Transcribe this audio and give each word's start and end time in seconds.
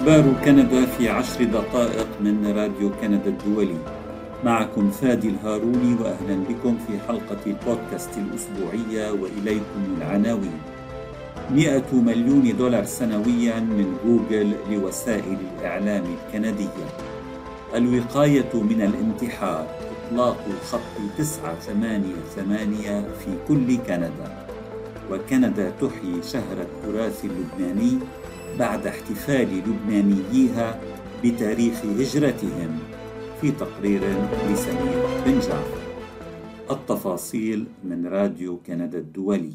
أخبار 0.00 0.32
كندا 0.44 0.86
في 0.86 1.08
عشر 1.08 1.44
دقائق 1.44 2.08
من 2.20 2.52
راديو 2.56 2.90
كندا 3.00 3.26
الدولي. 3.26 3.76
معكم 4.44 4.90
فادي 4.90 5.28
الهاروني 5.28 5.94
وأهلا 6.00 6.36
بكم 6.48 6.78
في 6.86 6.98
حلقة 7.08 7.36
البودكاست 7.46 8.10
الأسبوعية 8.16 9.10
وإليكم 9.10 9.80
العناوين. 9.98 10.58
مئة 11.50 11.92
مليون 11.92 12.56
دولار 12.56 12.84
سنويا 12.84 13.60
من 13.60 13.96
جوجل 14.04 14.52
لوسائل 14.70 15.36
الإعلام 15.58 16.04
الكندية. 16.16 16.86
الوقاية 17.74 18.52
من 18.54 18.80
الانتحار 18.82 19.66
إطلاق 19.92 20.44
خط 20.70 20.96
تسعة 21.18 21.54
ثمانية 21.54 22.20
ثمانية 22.36 23.00
في 23.00 23.30
كل 23.48 23.76
كندا. 23.76 24.46
وكندا 25.10 25.72
تحيي 25.80 26.22
شهر 26.22 26.58
التراث 26.60 27.24
اللبناني 27.24 27.98
بعد 28.58 28.86
احتفال 28.86 29.48
لبنانييها 29.58 30.80
بتاريخ 31.24 31.84
هجرتهم 31.84 32.78
في 33.40 33.50
تقرير 33.50 34.00
لسمير 34.50 35.06
بن 35.26 35.38
جعفر. 35.38 35.80
التفاصيل 36.70 37.66
من 37.84 38.06
راديو 38.06 38.56
كندا 38.66 38.98
الدولي. 38.98 39.52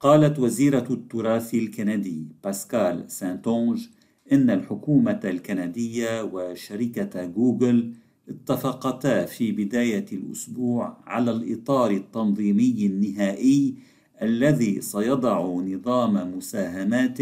قالت 0.00 0.38
وزيرة 0.38 0.86
التراث 0.90 1.54
الكندي 1.54 2.26
باسكال 2.44 3.04
سانتونج 3.08 3.86
إن 4.32 4.50
الحكومة 4.50 5.20
الكندية 5.24 6.22
وشركة 6.22 7.24
جوجل 7.24 7.92
اتفقتا 8.28 9.24
في 9.24 9.52
بداية 9.52 10.06
الأسبوع 10.12 10.96
على 11.06 11.30
الإطار 11.30 11.90
التنظيمي 11.90 12.86
النهائي 12.86 13.74
الذي 14.22 14.80
سيضع 14.80 15.44
نظام 15.46 16.36
مساهمات 16.36 17.18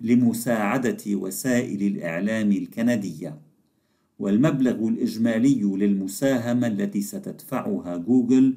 لمساعدة 0.00 1.02
وسائل 1.06 1.82
الإعلام 1.82 2.52
الكندية. 2.52 3.38
والمبلغ 4.18 4.88
الإجمالي 4.88 5.62
للمساهمة 5.62 6.66
التي 6.66 7.00
ستدفعها 7.00 7.96
جوجل 7.96 8.54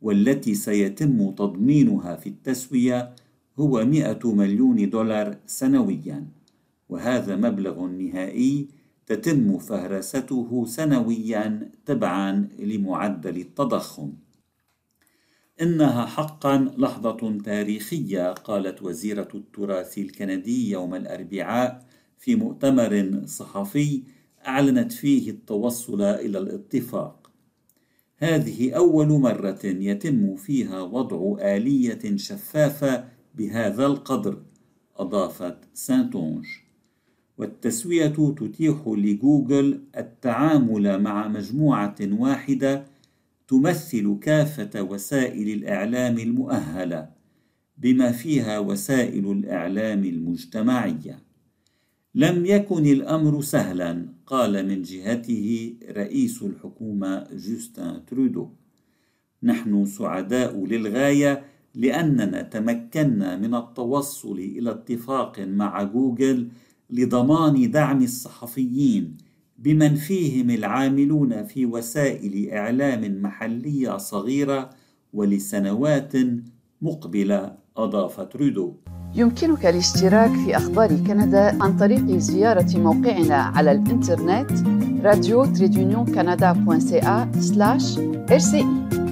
والتي 0.00 0.54
سيتم 0.54 1.30
تضمينها 1.30 2.16
في 2.16 2.28
التسوية 2.28 3.14
هو 3.58 3.84
100 3.84 4.18
مليون 4.24 4.90
دولار 4.90 5.36
سنويا. 5.46 6.26
وهذا 6.88 7.36
مبلغ 7.36 7.86
نهائي 7.86 8.68
تتم 9.06 9.58
فهرسته 9.58 10.64
سنويا 10.66 11.70
تبعا 11.86 12.48
لمعدل 12.58 13.36
التضخم. 13.36 14.12
إنها 15.62 16.06
حقا 16.06 16.74
لحظة 16.78 17.38
تاريخية 17.44 18.32
قالت 18.32 18.82
وزيرة 18.82 19.28
التراث 19.34 19.98
الكندي 19.98 20.70
يوم 20.70 20.94
الأربعاء 20.94 21.86
في 22.18 22.36
مؤتمر 22.36 23.22
صحفي 23.26 24.02
أعلنت 24.46 24.92
فيه 24.92 25.30
التوصل 25.30 26.02
إلى 26.02 26.38
الاتفاق. 26.38 27.30
هذه 28.16 28.72
أول 28.72 29.08
مرة 29.08 29.60
يتم 29.64 30.36
فيها 30.36 30.80
وضع 30.82 31.36
آلية 31.56 32.16
شفافة 32.16 33.04
بهذا 33.34 33.86
القدر، 33.86 34.42
أضافت 34.96 35.56
سانتونج. 35.74 36.46
والتسوية 37.38 38.34
تتيح 38.38 38.76
لجوجل 38.86 39.80
التعامل 39.96 41.02
مع 41.02 41.28
مجموعة 41.28 41.96
واحدة 42.02 42.95
تمثل 43.48 44.18
كافة 44.22 44.82
وسائل 44.82 45.48
الإعلام 45.48 46.18
المؤهلة 46.18 47.10
بما 47.78 48.12
فيها 48.12 48.58
وسائل 48.58 49.30
الإعلام 49.32 50.04
المجتمعية. 50.04 51.22
لم 52.14 52.46
يكن 52.46 52.86
الأمر 52.86 53.42
سهلا 53.42 54.06
قال 54.26 54.68
من 54.68 54.82
جهته 54.82 55.76
رئيس 55.90 56.42
الحكومة 56.42 57.26
جوستن 57.32 58.06
ترودو. 58.06 58.48
نحن 59.42 59.86
سعداء 59.86 60.66
للغاية 60.66 61.44
لأننا 61.74 62.42
تمكنا 62.42 63.36
من 63.36 63.54
التوصل 63.54 64.38
إلى 64.38 64.70
اتفاق 64.70 65.40
مع 65.40 65.82
جوجل 65.82 66.48
لضمان 66.90 67.70
دعم 67.70 68.02
الصحفيين 68.02 69.16
بمن 69.58 69.94
فيهم 69.94 70.50
العاملون 70.50 71.44
في 71.44 71.66
وسائل 71.66 72.50
إعلام 72.52 73.22
محلية 73.22 73.96
صغيرة 73.96 74.70
ولسنوات 75.12 76.12
مقبلة 76.82 77.52
أضاف 77.76 78.20
ترودو 78.20 78.74
يمكنك 79.14 79.66
الاشتراك 79.66 80.30
في 80.30 80.56
أخبار 80.56 80.96
كندا 80.96 81.62
عن 81.62 81.76
طريق 81.76 82.06
زيارة 82.16 82.78
موقعنا 82.78 83.36
على 83.36 83.72
الإنترنت 83.72 84.50
تريدونيون 85.56 86.06
كندا.ca 86.06 87.26
rci 88.28 89.05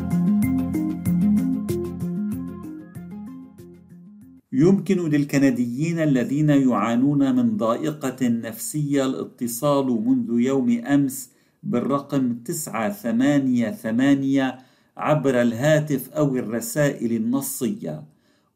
يمكن 4.57 5.09
للكنديين 5.09 5.99
الذين 5.99 6.51
يعانون 6.51 7.37
من 7.37 7.57
ضائقة 7.57 8.29
نفسية 8.29 9.07
الاتصال 9.07 9.87
منذ 9.87 10.41
يوم 10.41 10.71
أمس 10.71 11.31
بالرقم 11.63 12.35
988 12.45 14.53
عبر 14.97 15.43
الهاتف 15.43 16.11
أو 16.11 16.37
الرسائل 16.37 17.13
النصية 17.13 18.05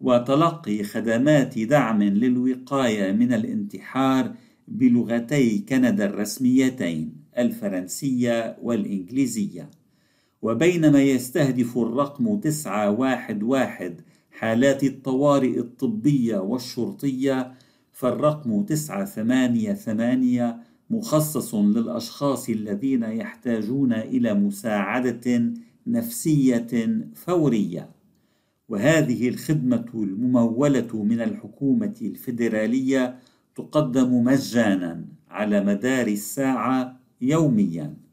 وتلقي 0.00 0.82
خدمات 0.82 1.58
دعم 1.58 2.02
للوقاية 2.02 3.12
من 3.12 3.32
الانتحار 3.32 4.34
بلغتي 4.68 5.58
كندا 5.58 6.04
الرسميتين 6.04 7.12
الفرنسية 7.38 8.56
والإنجليزية. 8.62 9.70
وبينما 10.42 11.02
يستهدف 11.02 11.78
الرقم 11.78 12.40
911 12.40 13.94
حالات 14.38 14.84
الطوارئ 14.84 15.58
الطبية 15.58 16.38
والشرطية 16.38 17.52
فالرقم 17.92 18.62
988 18.62 20.54
مخصص 20.90 21.54
للأشخاص 21.54 22.48
الذين 22.48 23.02
يحتاجون 23.02 23.92
إلى 23.92 24.34
مساعدة 24.34 25.52
نفسية 25.86 26.98
فورية. 27.14 27.90
وهذه 28.68 29.28
الخدمة 29.28 29.86
الممولة 29.94 31.02
من 31.04 31.20
الحكومة 31.20 31.94
الفيدرالية 32.02 33.18
تقدم 33.56 34.24
مجانا 34.24 35.04
على 35.30 35.64
مدار 35.64 36.06
الساعة 36.06 37.00
يوميا. 37.20 38.07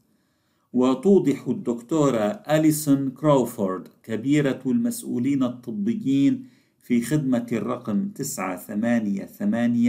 وتوضح 0.76 1.48
الدكتورة 1.48 2.24
أليسون 2.50 3.10
كروفورد 3.10 3.88
كبيرة 4.02 4.60
المسؤولين 4.66 5.42
الطبيين 5.42 6.46
في 6.82 7.02
خدمة 7.02 7.46
الرقم 7.52 8.08
988 8.08 9.88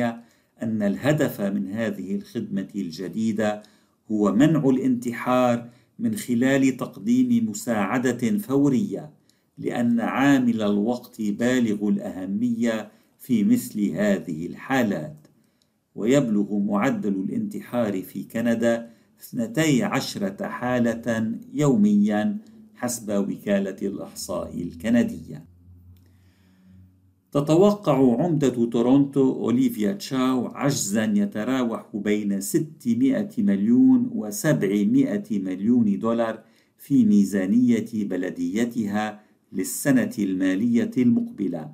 أن 0.64 0.84
الهدف 0.84 1.42
من 1.42 1.72
هذه 1.72 2.16
الخدمة 2.16 2.68
الجديدة 2.76 3.64
هو 4.12 4.32
منع 4.32 4.70
الانتحار 4.70 5.70
من 6.00 6.16
خلال 6.16 6.78
تقديم 6.78 7.50
مساعدة 7.50 8.38
فورية 8.38 9.12
لأن 9.58 10.00
عامل 10.00 10.62
الوقت 10.62 11.22
بالغ 11.22 11.90
الأهمية 11.90 12.92
في 13.20 13.44
مثل 13.44 13.90
هذه 13.90 14.46
الحالات. 14.48 15.28
ويبلغ 15.96 16.58
معدل 16.58 17.14
الانتحار 17.14 18.02
في 18.02 18.24
كندا 18.24 18.97
اثنتي 19.20 19.84
عشرة 19.84 20.48
حالة 20.48 21.32
يوميا 21.54 22.38
حسب 22.76 23.12
وكالة 23.30 23.78
الإحصاء 23.82 24.62
الكندية. 24.62 25.46
تتوقع 27.32 28.24
عمدة 28.24 28.66
تورونتو 28.66 29.34
أوليفيا 29.44 29.94
تشاو 29.94 30.48
عجزا 30.48 31.14
يتراوح 31.16 31.86
بين 31.94 32.42
600 32.42 33.30
مليون 33.38 34.10
و 34.16 34.30
700 34.30 35.24
مليون 35.32 36.00
دولار 36.00 36.44
في 36.78 37.06
ميزانية 37.06 37.90
بلديتها 37.94 39.24
للسنة 39.54 40.12
المالية 40.20 40.92
المقبلة 40.98 41.72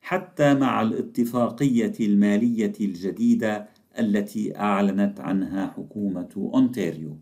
حتى 0.00 0.54
مع 0.54 0.82
الاتفاقية 0.82 1.92
المالية 2.00 2.72
الجديدة 2.80 3.68
التي 3.98 4.56
أعلنت 4.56 5.20
عنها 5.20 5.66
حكومة 5.66 6.28
أونتاريو. 6.36 7.16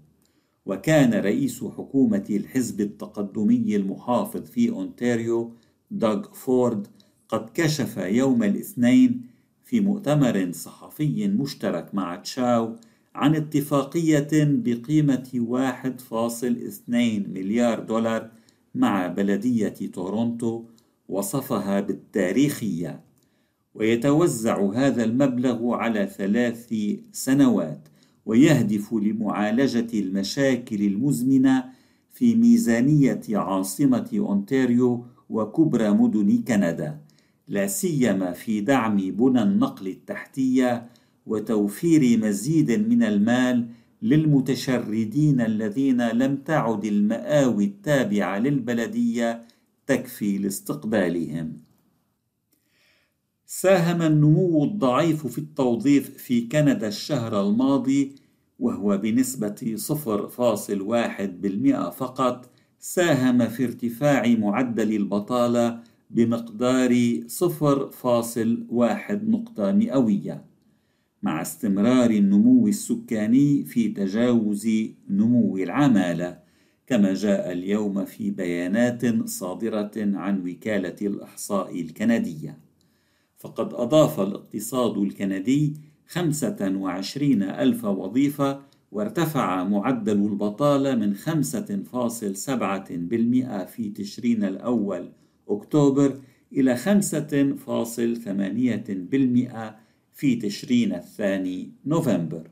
وكان 0.66 1.14
رئيس 1.14 1.64
حكومة 1.64 2.24
الحزب 2.30 2.80
التقدمي 2.80 3.76
المحافظ 3.76 4.42
في 4.42 4.70
أونتاريو 4.70 5.52
دوغ 5.90 6.22
فورد 6.32 6.86
قد 7.28 7.50
كشف 7.54 7.96
يوم 7.96 8.42
الاثنين 8.42 9.22
في 9.64 9.80
مؤتمر 9.80 10.52
صحفي 10.52 11.28
مشترك 11.28 11.94
مع 11.94 12.16
تشاو 12.16 12.76
عن 13.14 13.34
اتفاقية 13.34 14.28
بقيمة 14.32 15.28
1.2 15.34 17.28
مليار 17.28 17.80
دولار 17.80 18.30
مع 18.74 19.06
بلدية 19.06 19.68
تورونتو 19.68 20.64
وصفها 21.08 21.80
بالتاريخية. 21.80 23.07
ويتوزع 23.74 24.70
هذا 24.74 25.04
المبلغ 25.04 25.74
على 25.74 26.06
ثلاث 26.06 26.74
سنوات 27.12 27.88
ويهدف 28.26 28.94
لمعالجة 28.94 30.00
المشاكل 30.00 30.82
المزمنة 30.82 31.64
في 32.10 32.34
ميزانية 32.34 33.20
عاصمة 33.30 34.10
أونتاريو 34.14 35.04
وكبرى 35.30 35.90
مدن 35.90 36.42
كندا 36.48 36.98
لا 37.48 37.66
سيما 37.66 38.32
في 38.32 38.60
دعم 38.60 38.96
بنى 38.96 39.42
النقل 39.42 39.88
التحتية 39.88 40.86
وتوفير 41.26 42.18
مزيد 42.18 42.70
من 42.70 43.02
المال 43.02 43.66
للمتشردين 44.02 45.40
الذين 45.40 46.08
لم 46.08 46.36
تعد 46.36 46.84
المآوي 46.84 47.64
التابعة 47.64 48.38
للبلدية 48.38 49.42
تكفي 49.86 50.38
لاستقبالهم. 50.38 51.67
ساهم 53.50 54.02
النمو 54.02 54.64
الضعيف 54.64 55.26
في 55.26 55.38
التوظيف 55.38 56.18
في 56.18 56.40
كندا 56.40 56.88
الشهر 56.88 57.40
الماضي 57.40 58.14
وهو 58.58 58.98
بنسبة 58.98 59.76
0.1% 59.76 61.90
فقط 61.90 62.50
ساهم 62.78 63.48
في 63.48 63.64
ارتفاع 63.64 64.26
معدل 64.26 64.96
البطالة 64.96 65.80
بمقدار 66.10 67.20
0.1 67.28 69.12
نقطة 69.12 69.72
مئوية 69.72 70.44
مع 71.22 71.42
استمرار 71.42 72.10
النمو 72.10 72.68
السكاني 72.68 73.64
في 73.64 73.88
تجاوز 73.88 74.68
نمو 75.10 75.56
العمالة 75.56 76.38
كما 76.86 77.14
جاء 77.14 77.52
اليوم 77.52 78.04
في 78.04 78.30
بيانات 78.30 79.28
صادرة 79.28 79.90
عن 79.96 80.48
وكالة 80.48 80.96
الإحصاء 81.02 81.80
الكندية. 81.80 82.67
فقد 83.38 83.74
أضاف 83.74 84.20
الاقتصاد 84.20 84.98
الكندي 84.98 85.76
25 86.06 87.42
ألف 87.42 87.84
وظيفة 87.84 88.60
وارتفع 88.92 89.64
معدل 89.64 90.26
البطالة 90.26 90.94
من 90.94 91.14
5.7% 91.14 91.20
في 93.66 93.90
تشرين 93.96 94.44
الأول 94.44 95.12
أكتوبر 95.48 96.20
إلى 96.52 96.76
5.8% 96.76 96.80
في 100.12 100.36
تشرين 100.36 100.94
الثاني 100.94 101.70
نوفمبر. 101.86 102.50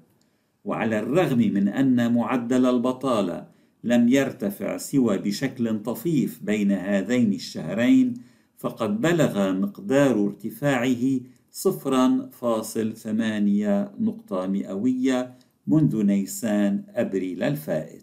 وعلى 0.65 0.99
الرغم 0.99 1.39
من 1.39 1.69
أن 1.69 2.15
معدل 2.15 2.67
البطالة 2.67 3.49
لم 3.85 4.09
يرتفع 4.09 4.77
سوى 4.77 5.19
بشكل 5.19 5.83
طفيف 5.83 6.43
بين 6.43 6.73
هذين 6.73 7.33
الشهرين 7.33 8.15
فقد 8.59 9.01
بلغ 9.01 9.53
مقدار 9.53 10.27
ارتفاعه 10.27 11.21
صفرا 11.51 12.31
فاصل 12.33 12.97
ثمانية 12.97 13.93
نقطة 14.01 14.47
مئوية 14.47 15.35
منذ 15.67 16.03
نيسان 16.03 16.85
أبريل 16.95 17.43
الفائت. 17.43 18.03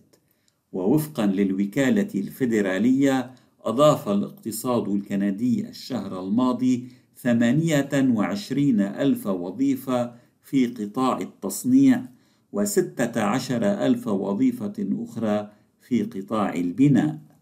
ووفقا 0.72 1.26
للوكالة 1.26 2.10
الفيدرالية 2.16 3.32
أضاف 3.62 4.10
الاقتصاد 4.10 4.90
الكندي 4.90 5.70
الشهر 5.70 6.20
الماضي 6.20 6.88
ثمانية 7.18 7.90
وعشرين 7.94 8.82
ألف 8.82 9.28
وظيفة 9.28 10.14
في 10.42 10.66
قطاع 10.66 11.18
التصنيع 11.18 12.06
وستة 12.52 13.22
عشر 13.22 13.64
ألف 13.86 14.08
وظيفة 14.08 14.74
أخرى 14.80 15.50
في 15.82 16.04
قطاع 16.04 16.54
البناء. 16.54 17.33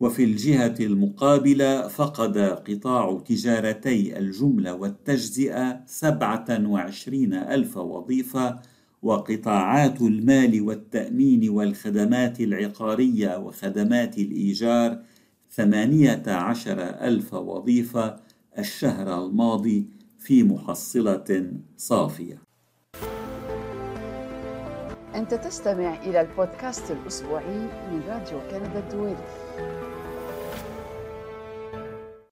وفي 0.00 0.24
الجهة 0.24 0.74
المقابلة 0.80 1.88
فقد 1.88 2.38
قطاع 2.38 3.18
تجارتي 3.18 4.18
الجملة 4.18 4.74
والتجزئة 4.74 5.82
سبعة 5.86 6.46
وعشرين 6.70 7.34
ألف 7.34 7.76
وظيفة 7.76 8.60
وقطاعات 9.02 10.02
المال 10.02 10.60
والتأمين 10.60 11.48
والخدمات 11.48 12.40
العقارية 12.40 13.38
وخدمات 13.38 14.18
الإيجار 14.18 15.02
ثمانية 15.50 16.22
عشر 16.26 16.80
ألف 16.80 17.34
وظيفة 17.34 18.16
الشهر 18.58 19.26
الماضي 19.26 19.88
في 20.18 20.42
محصلة 20.42 21.52
صافية. 21.76 22.42
أنت 25.16 25.34
تستمع 25.34 25.94
إلى 25.94 26.20
البودكاست 26.20 26.90
الأسبوعي 26.90 27.58
من 27.90 28.02
راديو 28.08 28.38
كندا 28.50 28.78
الدولي. 28.78 29.16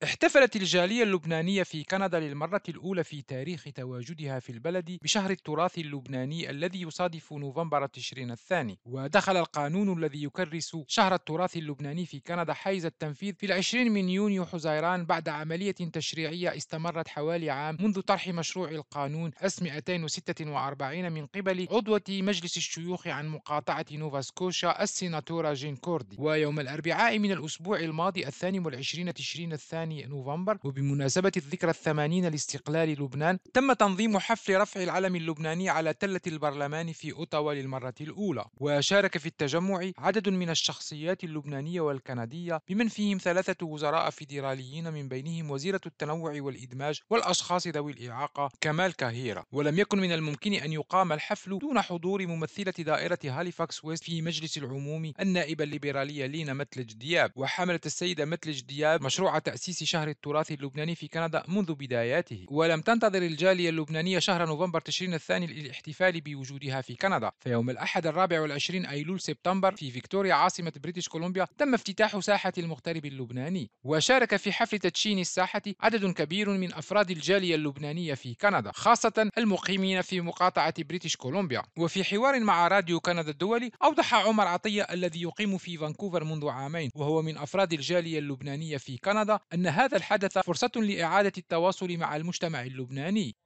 احتفلت 0.04 0.56
الجالية 0.56 1.02
اللبنانية 1.02 1.62
في 1.62 1.84
كندا 1.84 2.20
للمرة 2.20 2.62
الأولى 2.68 3.04
في 3.04 3.22
تاريخ 3.22 3.64
تواجدها 3.74 4.38
في 4.40 4.50
البلد 4.52 4.98
بشهر 5.02 5.30
التراث 5.30 5.78
اللبناني 5.78 6.50
الذي 6.50 6.82
يصادف 6.82 7.32
نوفمبر 7.32 7.86
تشرين 7.86 8.30
الثاني. 8.30 8.78
ودخل 8.84 9.36
القانون 9.36 9.98
الذي 9.98 10.22
يكرس 10.24 10.76
شهر 10.86 11.14
التراث 11.14 11.56
اللبناني 11.56 12.06
في 12.06 12.20
كندا 12.20 12.52
حيز 12.52 12.86
التنفيذ 12.86 13.34
في 13.34 13.46
العشرين 13.46 13.92
من 13.92 14.08
يونيو 14.08 14.44
حزيران 14.44 15.04
بعد 15.06 15.28
عملية 15.28 15.72
تشريعية 15.92 16.56
استمرت 16.56 17.08
حوالي 17.08 17.50
عام 17.50 17.76
منذ 17.80 18.00
طرح 18.00 18.28
مشروع 18.28 18.68
القانون 18.68 19.30
S 19.38 19.62
246 19.62 21.12
من 21.12 21.26
قبل 21.26 21.68
عضوة 21.70 22.02
مجلس 22.08 22.56
الشيوخ 22.56 23.06
عن 23.06 23.28
مقاطعة 23.28 23.86
نوفا 23.92 24.20
سكوشا 24.20 24.82
السيناتورا 24.82 25.54
جين 25.54 25.76
كوردي. 25.76 26.16
ويوم 26.18 26.60
الأربعاء 26.60 27.18
من 27.18 27.32
الأسبوع 27.32 27.78
الماضي 27.80 28.26
الثاني 28.26 28.58
والعشرين 28.58 29.14
تشرين 29.14 29.52
الثاني 29.52 29.93
نوفمبر 30.02 30.58
وبمناسبة 30.64 31.32
الذكرى 31.36 31.70
الثمانين 31.70 32.26
لاستقلال 32.26 32.88
لبنان 32.88 33.38
تم 33.54 33.72
تنظيم 33.72 34.18
حفل 34.18 34.60
رفع 34.60 34.82
العلم 34.82 35.16
اللبناني 35.16 35.68
على 35.68 35.92
تلة 35.94 36.20
البرلمان 36.26 36.92
في 36.92 37.12
أوتاوا 37.12 37.54
للمرة 37.54 37.94
الأولى. 38.00 38.44
وشارك 38.60 39.18
في 39.18 39.26
التجمع 39.26 39.90
عدد 39.98 40.28
من 40.28 40.50
الشخصيات 40.50 41.24
اللبنانية 41.24 41.80
والكندية 41.80 42.60
بمن 42.68 42.88
فيهم 42.88 43.18
ثلاثة 43.18 43.66
وزراء 43.66 44.10
فيدراليين 44.10 44.92
من 44.92 45.08
بينهم 45.08 45.50
وزيرة 45.50 45.80
التنوع 45.86 46.40
والإدماج 46.40 47.00
والأشخاص 47.10 47.66
ذوي 47.66 47.92
الإعاقة 47.92 48.50
كمال 48.60 48.96
كاهيرا 48.96 49.44
ولم 49.52 49.78
يكن 49.78 49.98
من 49.98 50.12
الممكن 50.12 50.52
أن 50.52 50.72
يقام 50.72 51.12
الحفل 51.12 51.58
دون 51.58 51.80
حضور 51.82 52.26
ممثلة 52.26 52.72
دائرة 52.78 53.18
هاليفاكس 53.24 53.84
ويست 53.84 54.04
في 54.04 54.22
مجلس 54.22 54.58
العموم 54.58 55.12
النائبة 55.20 55.64
الليبرالية 55.64 56.26
لينا 56.26 56.54
متلج 56.54 56.92
دياب. 56.92 57.32
وحملت 57.36 57.86
السيدة 57.86 58.24
متلج 58.24 58.60
دياب 58.60 59.02
مشروع 59.02 59.38
تأسيس 59.38 59.83
شهر 59.86 60.08
التراث 60.08 60.52
اللبناني 60.52 60.94
في 60.94 61.08
كندا 61.08 61.42
منذ 61.48 61.74
بداياته 61.74 62.46
ولم 62.48 62.80
تنتظر 62.80 63.22
الجالية 63.22 63.70
اللبنانية 63.70 64.18
شهر 64.18 64.46
نوفمبر 64.46 64.80
تشرين 64.80 65.14
الثاني 65.14 65.46
للاحتفال 65.46 66.20
بوجودها 66.20 66.80
في 66.80 66.94
كندا. 66.94 67.30
فيوم 67.40 67.70
الأحد 67.70 68.06
الرابع 68.06 68.40
والعشرين 68.40 68.86
أيلول 68.86 69.20
سبتمبر 69.20 69.76
في 69.76 69.90
فيكتوريا 69.90 70.34
عاصمة 70.34 70.72
بريتش 70.82 71.08
كولومبيا 71.08 71.46
تم 71.58 71.74
افتتاح 71.74 72.18
ساحة 72.18 72.52
المغترب 72.58 73.04
اللبناني 73.06 73.70
وشارك 73.84 74.36
في 74.36 74.52
حفل 74.52 74.78
تدشين 74.78 75.18
الساحة 75.18 75.62
عدد 75.80 76.12
كبير 76.12 76.50
من 76.50 76.74
أفراد 76.74 77.10
الجالية 77.10 77.54
اللبنانية 77.54 78.14
في 78.14 78.34
كندا 78.34 78.72
خاصة 78.74 79.30
المقيمين 79.38 80.02
في 80.02 80.20
مقاطعة 80.20 80.74
بريتش 80.82 81.16
كولومبيا. 81.16 81.62
وفي 81.78 82.04
حوار 82.04 82.40
مع 82.40 82.68
راديو 82.68 83.00
كندا 83.00 83.30
الدولي 83.30 83.70
أوضح 83.82 84.14
عمر 84.14 84.46
عطية 84.46 84.82
الذي 84.82 85.22
يقيم 85.22 85.58
في 85.58 85.76
فانكوفر 85.76 86.24
منذ 86.24 86.48
عامين 86.48 86.90
وهو 86.94 87.22
من 87.22 87.38
أفراد 87.38 87.72
الجالية 87.72 88.18
اللبنانية 88.18 88.76
في 88.76 88.98
كندا 88.98 89.38
أن 89.54 89.66
هذا 89.74 89.96
الحدث 89.96 90.38
فرصة 90.38 90.70
لإعادة 90.76 91.32
التواصل 91.38 91.96
مع 91.96 92.16
المجتمع 92.16 92.62
اللبناني. 92.62 93.36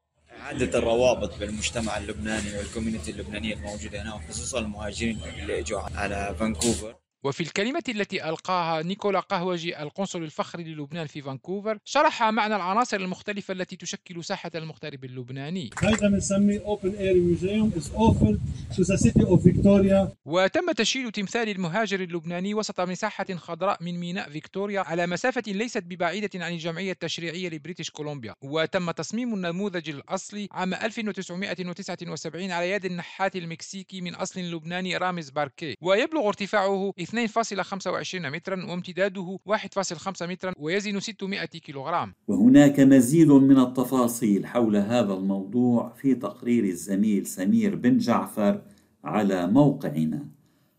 إعادة 0.40 0.78
الروابط 0.78 1.38
بين 1.38 1.49
المجتمع 1.49 1.97
اللبناني 1.97 2.56
وال 2.59 2.68
community 2.68 3.11
اللبنانية 3.11 3.54
الموجودة 3.54 4.02
هنا 4.02 4.14
وخصوصا 4.14 4.58
المهاجرين 4.58 5.20
اللي 5.23 5.58
إجوا 5.61 5.80
على 5.80 6.35
فانكوفر. 6.38 6.94
وفي 7.25 7.41
الكلمة 7.41 7.83
التي 7.89 8.29
ألقاها 8.29 8.83
نيكولا 8.83 9.21
قهوجي 9.21 9.83
القنصل 9.83 10.23
الفخري 10.23 10.65
للبنان 10.65 11.07
في 11.07 11.23
فانكوفر 11.23 11.79
شرح 11.85 12.23
معنى 12.23 12.57
العناصر 12.57 12.97
المختلفة 12.97 13.53
التي 13.53 13.77
تشكل 13.77 14.25
ساحة 14.25 14.51
المغترب 14.55 15.05
اللبناني. 15.05 15.71
هذا 15.83 16.09
بنسميه 16.09 16.61
Open 16.61 16.95
Air 16.99 17.17
Museum 17.17 17.73
is 17.81 17.91
offered 17.95 18.39
to 18.77 18.85
the 18.85 18.99
city 18.99 19.23
of 19.23 19.43
Victoria. 19.43 20.09
وتم 20.25 20.73
تشييد 20.73 21.11
تمثال 21.11 21.49
المهاجر 21.49 22.01
اللبناني 22.01 22.55
وسط 22.55 22.81
مساحة 22.81 23.35
خضراء 23.35 23.83
من 23.83 24.01
ميناء 24.01 24.31
فيكتوريا 24.31 24.81
على 24.81 25.07
مسافة 25.07 25.43
ليست 25.47 25.83
ببعيدة 25.83 26.45
عن 26.45 26.53
الجمعية 26.53 26.93
التشريعية 26.93 27.49
لبريتش 27.49 27.91
كولومبيا. 27.91 28.35
وتم 28.43 28.91
تصميم 28.91 29.35
النموذج 29.35 29.91
الأصلي 29.91 30.49
عام 30.53 30.75
1979 30.75 32.51
على 32.51 32.71
يد 32.71 32.85
النحات 32.85 33.37
المكسيكي 33.37 34.01
من 34.01 34.15
أصل 34.15 34.41
لبناني 34.41 34.97
رامز 34.97 35.31
باركي 35.31 35.77
ويبلغ 35.81 36.29
ارتفاعه 36.29 36.93
2.25 37.09 38.15
مترا 38.15 38.65
وامتداده 38.71 39.38
1.5 39.47 40.23
مترا 40.23 40.53
ويزن 40.59 41.00
600 41.00 41.45
كيلوغرام. 41.47 42.15
وهناك 42.29 42.81
مزيد 42.81 43.31
من 43.31 43.59
التفاصيل 43.59 44.47
حول 44.47 44.77
هذا 44.77 45.12
الموضوع 45.15 45.93
في 45.97 46.15
تقرير 46.15 46.65
الزميل 46.65 47.27
سمير 47.27 47.75
بن 47.75 47.99
جعفر 47.99 48.62
على 49.05 49.47
موقعنا. 49.47 50.29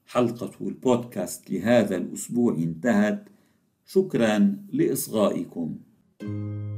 حلقة 0.07 0.51
البودكاست 0.61 1.51
لهذا 1.51 1.97
الأسبوع 1.97 2.53
انتهت. 2.53 3.29
شكرا 3.85 4.57
لإصغائكم. 4.73 5.77
thank 6.21 6.29
you 6.29 6.68